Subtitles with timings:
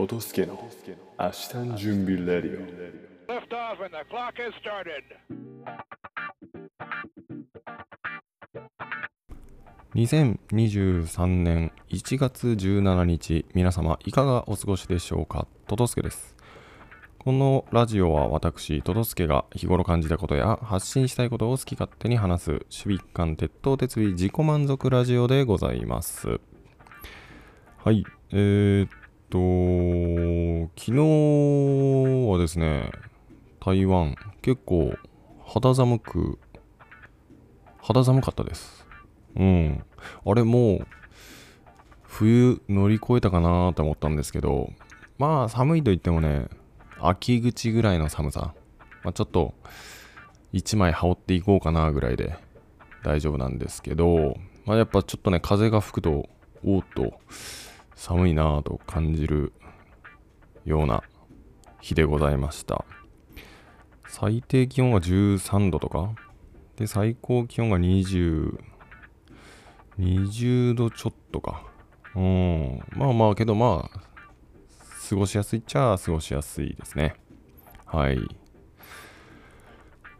[0.00, 0.58] トトスケの
[1.18, 2.64] 明日の準備レディオ。
[3.30, 5.04] Lift off and the clock has started.
[9.94, 15.46] 2023年1月17日皆様いかがお過ごしでしょうか？
[15.66, 16.34] トトスケです。
[17.18, 26.40] このラジオは私トトスケが日頃感じたことや発信したいことを好き勝手に話す守備一貫鉄頭鉄尾自己満足ラジオでございます。
[27.84, 28.99] はいえー、っ
[29.30, 29.38] と
[30.76, 32.90] 昨日はですね
[33.64, 34.94] 台湾結構
[35.46, 36.38] 肌寒く
[37.82, 38.86] 肌寒かったです
[39.36, 39.84] うん。
[40.26, 40.86] あれもう、
[42.02, 44.72] 冬乗り越えたかなと思ったんですけど、
[45.18, 46.48] まあ寒いと言ってもね、
[47.00, 48.54] 秋口ぐらいの寒さ。
[49.02, 49.54] まあ、ちょっと、
[50.52, 52.36] 一枚羽織っていこうかなぐらいで
[53.02, 54.36] 大丈夫なんですけど、
[54.66, 56.28] まあやっぱちょっとね、風が吹くと、
[56.64, 57.18] おーっと、
[58.00, 59.52] 寒いなぁと感じる
[60.64, 61.02] ような
[61.82, 62.86] 日でございました。
[64.08, 66.14] 最低気温が13度とか、
[66.76, 68.58] で、最高気温が20、
[69.98, 71.62] 20度ちょっとか。
[72.16, 72.80] うん。
[72.96, 74.00] まあまあ、けどまあ、
[75.10, 77.16] 過ごしやすいっちゃ過ごしやすいですね。
[77.84, 78.18] はい。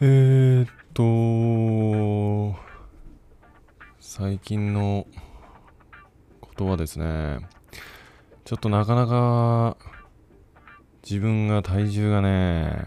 [0.00, 2.58] えー、っと、
[4.00, 5.06] 最近の
[6.40, 7.40] ことはですね、
[8.46, 9.76] ちょっとなかなか
[11.02, 12.86] 自分が体重がね、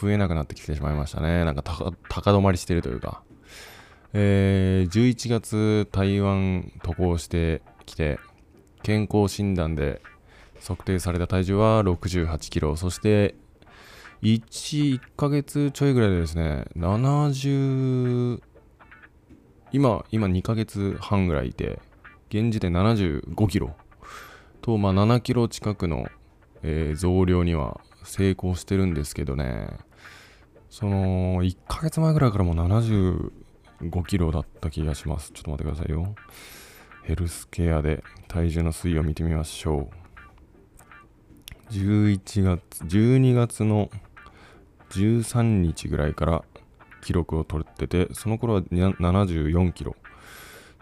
[0.00, 1.44] 増えなくなってきてしまいましたね。
[1.44, 3.22] なんか高止まりしてるというか。
[4.12, 8.18] えー11月台湾渡航してきて
[8.82, 10.02] 健康診断で
[10.60, 13.36] 測定された体重は68キロそして
[14.22, 14.42] 1,
[14.98, 18.42] 1ヶ月ちょいぐらいでですね70
[19.70, 21.78] 今今2ヶ月半ぐらいいて
[22.30, 23.76] 現時点75キロ
[24.60, 26.08] と、まあ、7キロ近くの、
[26.62, 29.68] えー増量には成功してるんですけどね
[30.70, 35.32] その1ヶ月前ぐらいからもう75キロだった気がします。
[35.32, 36.14] ちょっと待ってくださいよ。
[37.02, 39.90] ヘルスケアで体重の推移を見てみましょ
[41.70, 41.72] う。
[41.72, 43.90] 11月、12月の
[44.90, 46.44] 13日ぐらいから
[47.02, 49.96] 記録を取ってて、その頃は74キロ。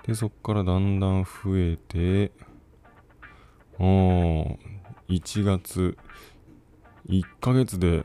[0.06, 2.32] で、そこからだんだん増えて、
[3.80, 4.58] おー
[5.08, 5.96] 1月、
[7.08, 8.04] 1ヶ月で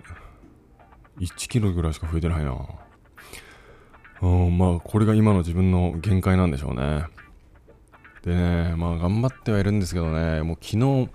[1.19, 2.55] 1キロぐらいしか増えてないな。
[4.21, 7.05] うん、まあこれが今の自分の限界なんでしょうね。
[8.23, 11.09] でね、まあ頑張ってはいるんですけどね、もう昨日、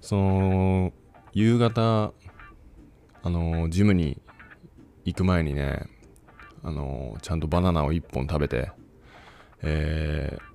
[0.00, 0.92] その、
[1.32, 2.12] 夕方、
[3.22, 4.20] あの、ジムに
[5.04, 5.86] 行く前にね、
[6.64, 8.72] あの、ちゃんとバナナを1本食べて、
[9.62, 10.47] えー、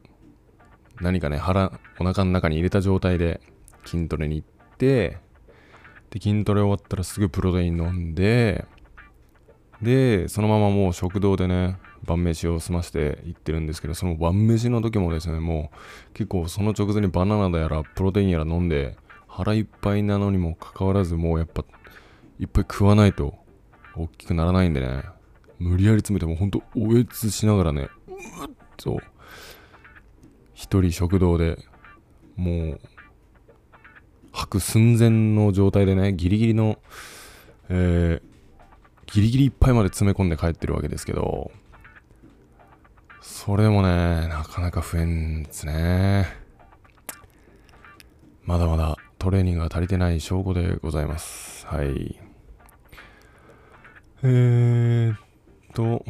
[1.04, 3.42] 何かね、腹、お腹の中に入れた状態で
[3.86, 5.18] 筋トレに行って、
[6.10, 8.66] で、筋トレ終わったらすぐプロテイン飲んで、
[9.82, 18.96] で、そのままもう食堂でね、晩飯を済まして行ってるんですけど、その晩飯の時もですね、もう結構その直前にバナナだやらプロテインやら飲んで、
[19.28, 21.66] 腹いっぱいなのにもかかわらず、もうやっぱ
[22.40, 23.36] いっぱい食わないと
[23.96, 25.04] 大きくならないんでね、
[25.60, 29.02] 無理やり詰めてもほんとおえつしながらね、うっと、
[30.64, 31.60] 一人食堂で
[32.38, 32.80] もう
[34.32, 36.80] 吐く寸前の状態でね、ギリギリの、
[37.70, 38.34] えー
[39.06, 41.52] ギリギリいっぱいまで詰め込んで帰ってるわけですけど、
[43.22, 46.26] それでもね、なかなか増えんですね。
[48.44, 51.68] まだまだトレーニングが足りてない証拠でございます。
[51.68, 52.20] はい。
[54.24, 55.18] えーっ
[55.76, 56.04] と、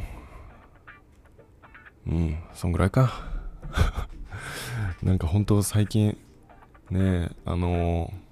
[2.07, 3.11] うん、そんぐらいか。
[5.03, 6.17] なんか本当最近、
[6.89, 8.23] ねあのー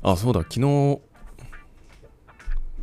[0.00, 1.00] あ、そうだ、昨日、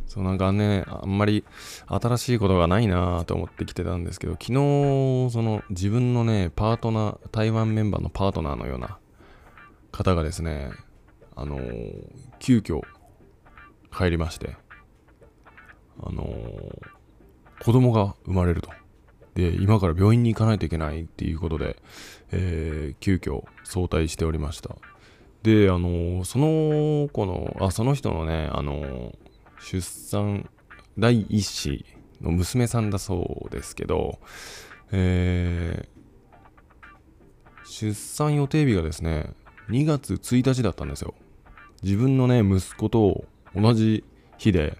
[0.06, 1.44] そうなんかね、あんまり
[1.88, 8.98] 新しいことがないなと思ってきてたんですけど、昨日、その自分のね、パートナー、台湾メンバーのパートナーのような
[9.90, 10.70] 方がですね、
[11.34, 12.04] あのー
[12.38, 12.82] 急遽
[13.90, 14.56] 帰りまして、
[16.00, 16.78] あのー
[17.64, 18.70] 子供が生まれると。
[19.36, 21.76] で、今から病院に行かないといけないっていうことで、
[22.32, 24.76] えー急遽早退しておりました。
[25.42, 29.14] で、あのその子の、あ、その人のね、あの
[29.60, 30.48] 出産
[30.98, 31.84] 第一子
[32.22, 34.18] の娘さんだそうですけど、
[34.90, 35.96] えー
[37.68, 39.34] 出産予定日がですね、
[39.68, 41.14] 2月1日だったんですよ。
[41.82, 44.04] 自分のね、息子と同じ
[44.38, 44.78] 日で、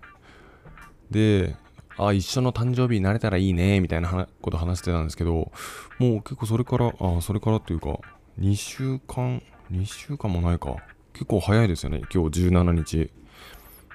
[1.10, 1.56] で、
[1.98, 5.52] あ、一緒の誕生日になれたらいいね、みたいなこと話してたんですけど、
[5.98, 7.98] もう結構それから、あ、それからっていうか、
[8.38, 10.76] 2週間、2週間もないか。
[11.14, 12.02] 結構早いですよね。
[12.12, 13.10] 今日17日。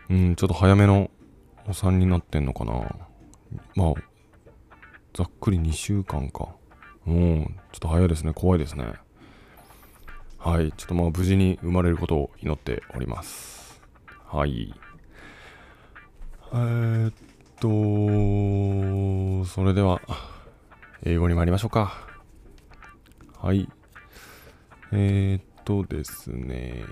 [0.10, 1.12] うん、ちょっと早めの
[1.68, 2.74] お産になってんのかな。
[3.76, 3.94] まあ、
[5.14, 6.50] ざっくり2週間か。
[7.06, 8.34] うん、ちょっと早いですね。
[8.34, 8.94] 怖いですね。
[10.40, 10.72] はい。
[10.72, 13.80] ちょっとまあ、無事に生まれることを祈っております。
[14.28, 14.74] はい。
[16.54, 16.91] えー、
[17.62, 20.02] と、それでは、
[21.04, 21.94] 英語に参りましょうか。
[23.40, 23.70] はい。
[24.92, 26.84] えー、っとですね、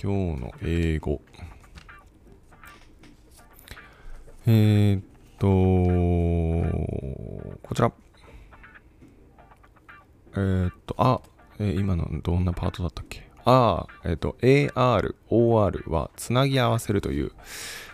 [0.00, 1.20] 今日の英語。
[4.46, 5.04] えー、っ
[5.40, 5.48] と、
[7.66, 7.92] こちら。
[10.34, 11.20] えー、っと、あ、
[11.58, 13.28] えー今のどんなパートだったっけ？
[13.44, 17.32] あ、えっと、AR、OR はつなぎ合わせるという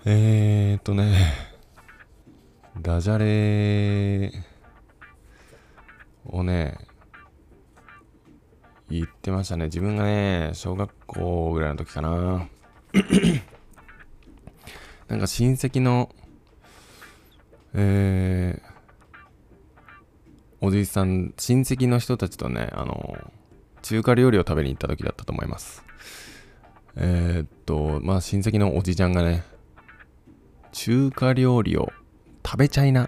[0.09, 1.33] えーっとね、
[2.79, 4.31] ダジャレ
[6.23, 6.77] をね、
[8.89, 9.65] 言ってましたね。
[9.65, 12.09] 自分がね、小学校ぐらいの時かな。
[15.09, 16.15] なんか親戚の、
[17.73, 18.65] えー、
[20.61, 23.29] おじいさん、親戚の人たちとね、あの、
[23.81, 25.83] 中華料理を食べに行った時だったと思います。
[26.95, 29.43] えー、っと、まあ親戚のおじちゃんがね、
[30.77, 31.91] 中華料理を
[32.45, 33.07] 食べちゃいなっ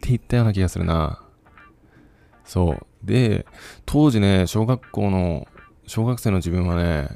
[0.00, 1.20] て言ったような気がするな。
[2.44, 2.86] そう。
[3.02, 3.46] で、
[3.84, 5.48] 当時ね、小学校の、
[5.88, 7.08] 小学生の自分はね、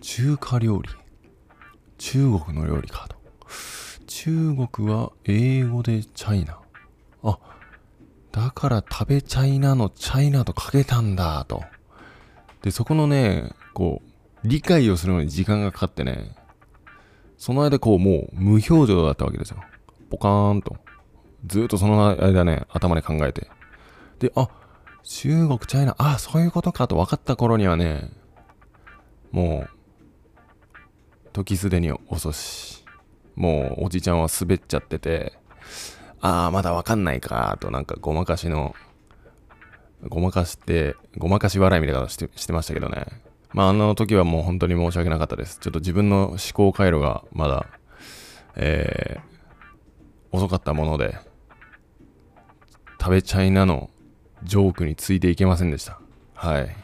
[0.00, 0.88] 中華料理、
[1.96, 3.16] 中国の料理かと。
[4.08, 6.58] 中国は英語でチャイナ。
[7.22, 7.38] あ、
[8.32, 11.62] だから食べチャイナのチャイナとかけたんだと。
[12.62, 14.08] で、そこのね、こう、
[14.42, 16.34] 理解をするのに時間がかかってね、
[17.40, 19.64] その間こうもう無表情だったわけですよ。
[20.10, 20.76] ポカーンと。
[21.46, 23.48] ずっとその間ね、頭で考えて。
[24.18, 24.50] で、あ、
[25.02, 28.10] 中国、チャイナ、あ、そういうことかと分かった頃にはね、
[29.32, 29.70] もう、
[31.32, 32.84] 時すでに遅し。
[33.36, 35.32] もうおじちゃんは滑っちゃってて、
[36.20, 38.74] ああ、まだわかんないか、となんかごまかしの、
[40.06, 43.06] ごまかして、ごまかし笑いみたいなことしてしてましたけどね。
[43.52, 45.58] まああの時はもう本当に申し訳なかったです。
[45.58, 47.66] ちょっと自分の思考回路がまだ、
[48.56, 51.18] えー、遅かったもので、
[53.00, 53.90] 食べチャイナの
[54.42, 56.00] ジョークについていけませんでした。
[56.34, 56.76] はい。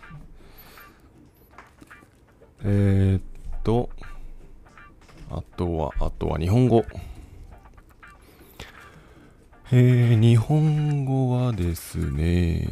[2.65, 3.23] えー、っ
[3.63, 3.91] と、
[5.31, 6.85] あとは、あとは日本語。
[9.73, 12.69] えー、日本語はですね、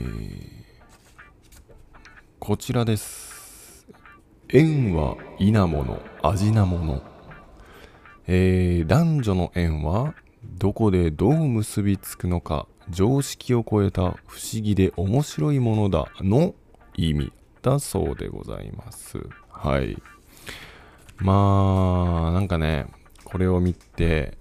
[2.38, 3.33] こちらです。
[4.48, 7.02] 縁は異なもの、味なもの。
[8.26, 16.54] えー、男女の縁はどこでどう結びつくのか常識を超えた不思議で面白いものだの
[16.96, 17.32] 意味
[17.62, 19.18] だそうでございます。
[19.50, 20.00] はい。
[21.18, 22.86] まあ、なんかね、
[23.24, 24.36] これを見て、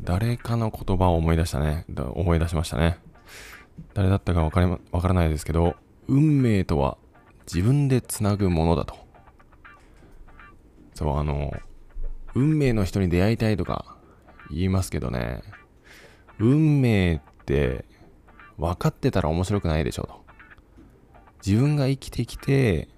[0.00, 1.84] 誰かの言葉を思い出したね。
[2.12, 2.98] 思い出しましたね。
[3.94, 5.74] 誰だったかわかりまわからないですけど、
[6.06, 6.96] 運命とは
[7.52, 8.94] 自分でつなぐものだと。
[10.94, 11.54] そう、あの、
[12.34, 13.96] 運命の人に出会いたいとか
[14.50, 15.42] 言いますけどね、
[16.38, 17.86] 運命って
[18.58, 20.24] 分かってたら面白くないでしょと。
[21.44, 22.88] 自分が生きてきて、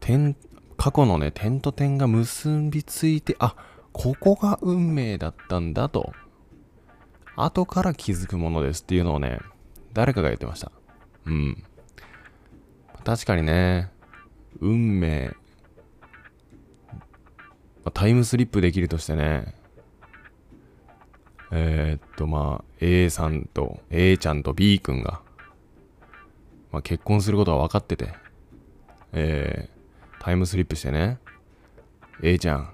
[0.00, 0.36] 点、
[0.76, 3.54] 過去のね、点と点が結びついて、あ、
[3.92, 6.12] ここが運命だったんだと、
[7.36, 9.38] 後から気づくものですっていうのをね、
[9.92, 10.72] 誰かが言ってました。
[11.26, 11.64] うん。
[13.04, 13.90] 確かにね、
[14.60, 15.34] 運命、
[17.94, 19.54] タイムスリップできるとしてね、
[21.50, 25.20] えーっとまあ A さんと A ちゃんと B 君が
[26.72, 28.14] まあ、結婚することは分かってて、
[29.12, 31.18] えー、タイムスリップしてね、
[32.22, 32.72] A ちゃん、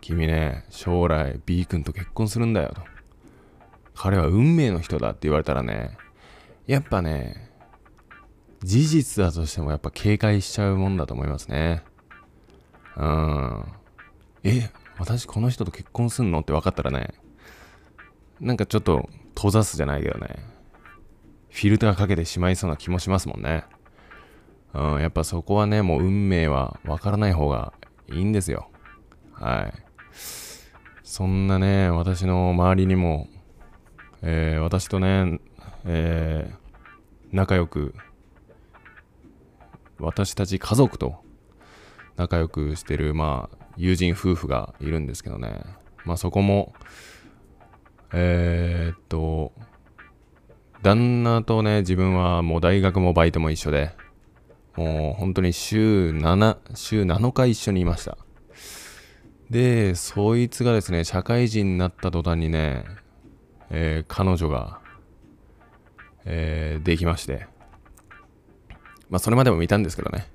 [0.00, 2.80] 君ね、将来 B 君と結婚するんだよと。
[3.94, 5.98] 彼は運命の人だって言われたらね、
[6.66, 7.50] やっぱね、
[8.64, 11.82] 事実だとしてもやっぱ警戒しちゃうもんだと思いますね。
[12.96, 13.64] うん。
[14.42, 16.40] え、私この人と結婚すんの？
[16.40, 17.14] って分かったらね、
[18.40, 20.44] なんかちょっと閉ざすじゃないけどね、
[21.50, 23.64] フィルターかけてしまいそうな気もしますもんね。
[24.72, 27.74] うん、やっぱそこはね、もう運命は分からない方が
[28.08, 28.70] いいんですよ。
[29.32, 29.74] はい。
[31.02, 33.28] そんなね、私の周りにも、
[34.22, 35.38] えー私とね、
[35.84, 36.64] えー
[37.32, 37.94] 仲良く、
[39.98, 41.16] 私たち家族と
[42.16, 45.62] 仲良くしてる、まあ、友人夫婦がいるんですけどね。
[46.04, 46.74] まあそこも、
[48.12, 49.52] えーっと、
[50.82, 53.92] 旦那とね、自分はもう大学もバイトも一緒で、
[54.76, 58.18] もう本当に週7、週7日一緒にいました。
[59.50, 62.84] で、そいつがですね、社会人になった途端にね、
[63.70, 64.80] えー彼女が、
[66.24, 67.46] えーできまして、
[69.14, 70.26] まあそれまでも見たんですけどね、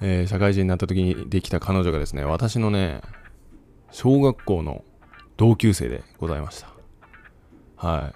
[0.00, 3.00] えー社会人になった時にできた彼女がですね、私のね、
[3.90, 4.84] 小学校の
[5.36, 6.68] 同級生でございました。
[7.84, 8.14] はい。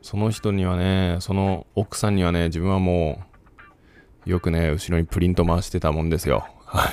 [0.00, 3.24] その人にはね、その奥さんにはね、自分はも
[4.26, 6.46] う、よくね、後ろにプリント回してたもんですよ。
[6.64, 6.90] はい。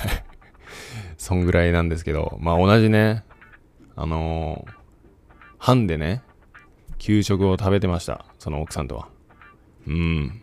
[1.18, 3.22] そんぐらいなんですけど、まあ同じね、
[3.94, 4.72] あのー
[5.58, 6.22] 班でね、
[6.98, 8.24] 給食を食べてました。
[8.40, 9.08] その奥さんとは。
[9.86, 10.42] うん。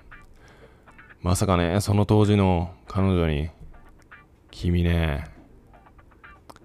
[1.22, 3.50] まさかね、その当時の彼女に、
[4.52, 5.26] 君ね、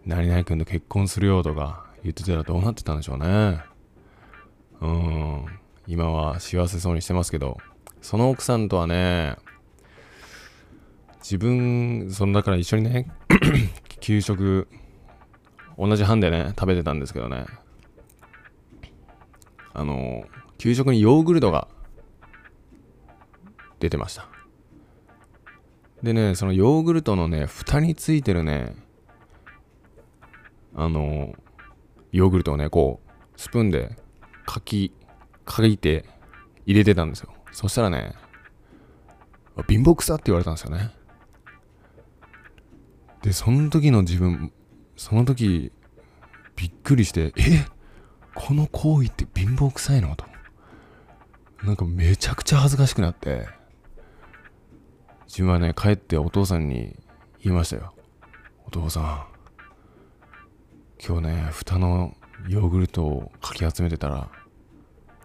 [0.05, 3.61] 何々君と結婚するよとか言ってたらどうなってたんでしょうね。
[4.81, 5.47] うん。
[5.87, 7.59] 今は幸せそうにしてますけど、
[8.01, 9.37] その奥さんとはね、
[11.21, 13.11] 自分、そのだから一緒にね、
[14.01, 14.69] 給食、
[15.79, 17.47] 同じ班でね、食べてたんですけどね、
[19.73, 20.25] あの、
[20.59, 21.69] 給食にヨーグルトが
[23.81, 24.29] 出てました。
[26.03, 28.75] でね、そのヨーグルトのね、蓋についてるね、
[30.75, 31.35] あの、
[32.11, 33.97] ヨーグルトをね、こう、スプーンで
[34.45, 34.93] かき、
[35.45, 36.05] かいて
[36.67, 37.33] 入れてたんですよ。
[37.53, 38.15] そしたらね、
[39.69, 40.91] 貧乏くさって言われたんですよね。
[43.23, 44.53] で、その時の自分、
[44.97, 45.73] その時、
[46.57, 47.65] びっくりして、え
[48.35, 50.17] この行為って貧乏くさいの？
[50.17, 50.25] と。
[51.63, 53.47] なんかめちゃくちゃ恥ずかしくなって、
[55.27, 56.97] 自分はね、帰ってお父さんに
[57.41, 57.95] 言いましたよ。
[58.67, 59.27] お父さん、
[61.05, 62.17] 今日ね、蓋の
[62.49, 64.31] ヨーグルトをかき集めてたら、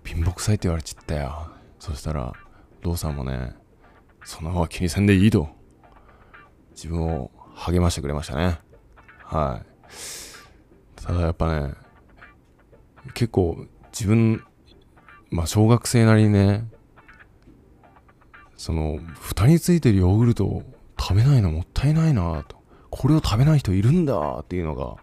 [0.04, 1.52] 貧乏くさいって言われちゃったよ。
[1.80, 2.34] そしたら、
[2.80, 3.54] お父さんもね、
[4.24, 5.50] その方は気にせんでいいと、
[6.72, 8.60] 自分を励ましてくれましたね。
[9.24, 11.02] はい。
[11.02, 11.74] ただやっぱね、
[13.14, 14.44] 結構自分、
[15.30, 16.66] まあ小学生なりにね、
[18.58, 20.64] その、蓋についてるヨーグルトを
[21.00, 22.58] 食べないのもったいないなと。
[22.90, 24.96] これを食べない人いるんだっていうのが、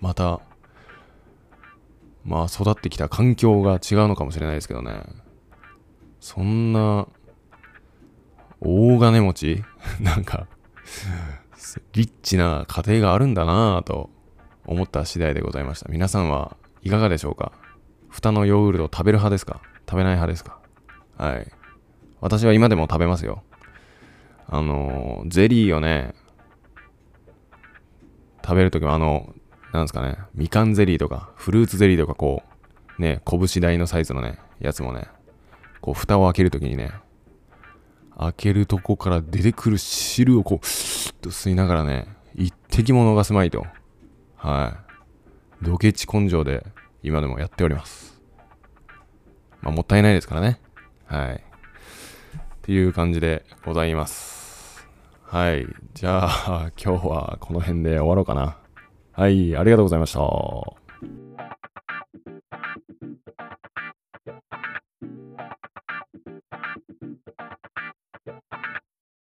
[0.00, 0.40] また、
[2.24, 5.02] まあ育ってきた環境が違うのかもしれないですけどね。
[6.20, 7.06] そんな、
[8.60, 9.64] 大金持ち？
[10.00, 10.46] なんか、
[11.92, 14.08] リッチな家庭があるんだなぁと
[14.64, 15.88] 思った次第でございました。
[15.90, 17.52] 皆さんはいかがでしょうか？
[18.08, 19.60] 蓋のヨーグルトを食べる派ですか？
[19.88, 20.58] 食べない派ですか？
[21.18, 21.52] はい。
[22.22, 23.42] 私は今でも食べますよ。
[24.46, 26.14] あのゼリーをね、
[28.44, 29.34] 食べるときはあの、
[29.72, 32.44] なんですかね、みかんゼリーとか、フルーツゼリーとかこ
[32.98, 35.08] う、ね、拳大のサイズのね、やつもね、
[35.80, 36.92] こう、蓋を開けるときにね、
[38.16, 43.66] 開けるとこから出てくる汁をこう、スッと吸いながらね、一滴も逃すまいと、
[44.36, 44.76] は
[45.60, 45.64] い。
[45.64, 46.64] ドケチ根性で
[47.02, 48.20] 今でもやっております。
[49.60, 50.60] まあ、もったいないですからね。
[51.06, 51.51] はい。
[52.62, 54.86] っていう感じでございます。
[55.24, 55.66] はい。
[55.94, 58.56] じゃあ、今日はこの辺で終わろうかな。
[59.10, 59.56] はい。
[59.56, 60.20] ありがとうございました。